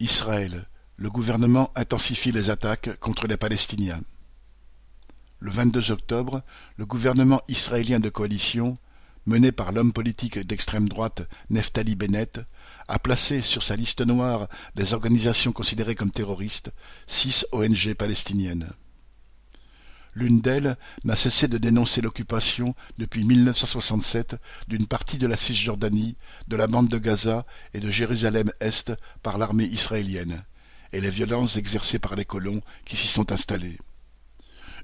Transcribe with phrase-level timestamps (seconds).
[0.00, 0.66] Israël,
[0.96, 4.00] le gouvernement intensifie les attaques contre les Palestiniens.
[5.38, 6.42] Le 22 octobre,
[6.76, 8.78] le gouvernement israélien de coalition,
[9.26, 12.40] mené par l'homme politique d'extrême droite Neftali Bennett,
[12.88, 16.72] a placé sur sa liste noire des organisations considérées comme terroristes
[17.06, 18.70] six ONG palestiniennes.
[20.14, 24.36] L'une d'elles n'a cessé de dénoncer l'occupation depuis 1967
[24.66, 26.16] d'une partie de la Cisjordanie,
[26.48, 28.92] de la bande de Gaza et de Jérusalem-Est
[29.22, 30.42] par l'armée israélienne,
[30.92, 33.78] et les violences exercées par les colons qui s'y sont installés.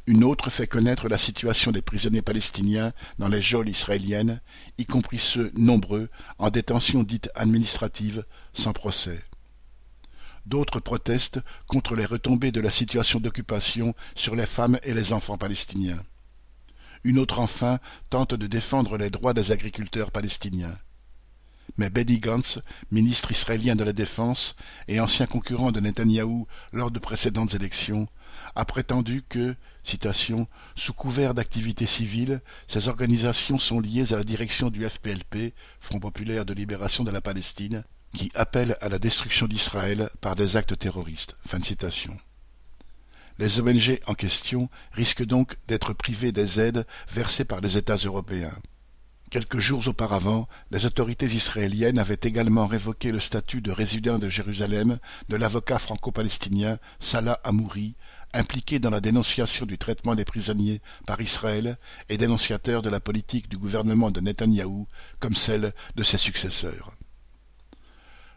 [0.06, 4.40] Une autre fait connaître la situation des prisonniers palestiniens dans les geôles israéliennes,
[4.78, 6.08] y compris ceux nombreux
[6.38, 9.20] en détention dite administrative sans procès.
[10.46, 15.36] D'autres protestent contre les retombées de la situation d'occupation sur les femmes et les enfants
[15.36, 16.00] palestiniens.
[17.02, 20.78] Une autre enfin tente de défendre les droits des agriculteurs palestiniens.
[21.78, 22.60] Mais Benny Gantz,
[22.92, 24.54] ministre israélien de la Défense
[24.86, 28.06] et ancien concurrent de Netanyahou lors de précédentes élections,
[28.54, 34.70] a prétendu que, citation, sous couvert d'activités civiles, ces organisations sont liées à la direction
[34.70, 37.82] du FPLP, Front populaire de libération de la Palestine,
[38.14, 41.36] qui appelle à la destruction d'Israël par des actes terroristes.
[43.38, 48.54] Les ONG en question risquent donc d'être privées des aides versées par les États européens.
[49.28, 54.98] Quelques jours auparavant, les autorités israéliennes avaient également révoqué le statut de résident de Jérusalem
[55.28, 57.96] de l'avocat franco-palestinien Salah Amouri,
[58.32, 61.76] impliqué dans la dénonciation du traitement des prisonniers par Israël
[62.08, 64.86] et dénonciateur de la politique du gouvernement de Netanyahou
[65.18, 66.92] comme celle de ses successeurs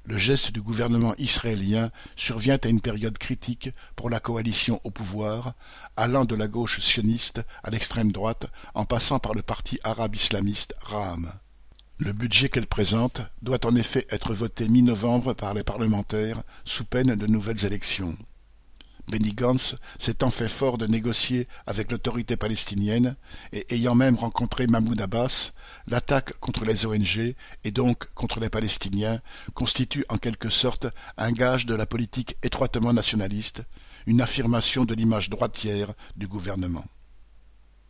[0.10, 5.54] le geste du gouvernement israélien survient à une période critique pour la coalition au pouvoir,
[5.96, 10.74] allant de la gauche sioniste à l'extrême droite en passant par le parti arabe islamiste
[10.82, 11.32] Raham.
[12.00, 17.14] Le budget qu'elle présente doit en effet être voté mi-novembre par les parlementaires sous peine
[17.14, 18.18] de nouvelles élections.
[19.10, 19.36] Benny
[19.98, 23.16] s'étant fait fort de négocier avec l'autorité palestinienne
[23.52, 25.54] et ayant même rencontré Mahmoud Abbas,
[25.88, 29.22] l'attaque contre les ONG et donc contre les Palestiniens
[29.56, 30.88] constitue en quelque sorte
[31.18, 33.64] un gage de la politique étroitement nationaliste,
[34.06, 36.86] une affirmation de l'image droitière du gouvernement.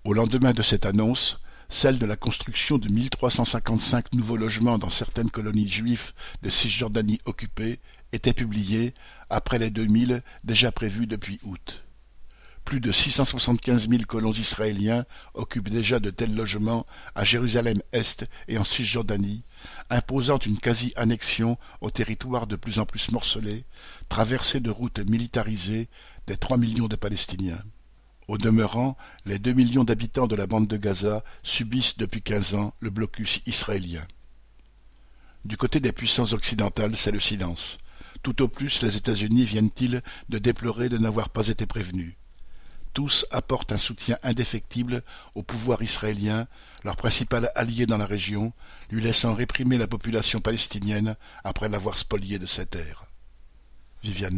[0.05, 5.29] Au lendemain de cette annonce, celle de la construction de 1355 nouveaux logements dans certaines
[5.29, 7.79] colonies juives de Cisjordanie occupée
[8.13, 8.93] était publiée
[9.29, 11.83] après les 2000 déjà prévus depuis août.
[12.65, 18.63] Plus de 675 000 colons israéliens occupent déjà de tels logements à Jérusalem-Est et en
[18.63, 19.43] Cisjordanie,
[19.89, 23.63] imposant une quasi-annexion au territoire de plus en plus morcelé,
[24.07, 25.87] traversé de routes militarisées
[26.27, 27.63] des trois millions de Palestiniens.
[28.27, 28.95] Au demeurant,
[29.25, 33.41] les deux millions d'habitants de la bande de Gaza subissent depuis quinze ans le blocus
[33.47, 34.05] israélien.
[35.45, 37.79] Du côté des puissances occidentales, c'est le silence.
[38.23, 42.15] Tout au plus les États-Unis viennent-ils de déplorer de n'avoir pas été prévenus?
[42.93, 45.03] Tous apportent un soutien indéfectible
[45.35, 46.47] au pouvoir israélien,
[46.83, 48.51] leur principal allié dans la région,
[48.89, 53.05] lui laissant réprimer la population palestinienne après l'avoir spoliée de ses terres.
[54.03, 54.35] Viviane